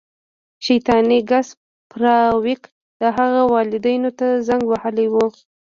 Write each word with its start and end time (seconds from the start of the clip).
شیطاني 0.65 1.19
ګس 1.29 1.47
فارویک 1.91 2.61
د 3.01 3.03
هغه 3.17 3.41
والدینو 3.53 4.09
ته 4.19 4.27
زنګ 4.47 4.63
وهلی 4.67 5.07
و 5.11 5.15